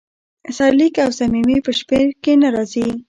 سرلیک 0.57 0.95
او 1.03 1.09
ضمیمې 1.19 1.57
په 1.65 1.71
شمیر 1.79 2.07
کې 2.23 2.33
نه 2.41 2.49
راځي. 2.55 2.87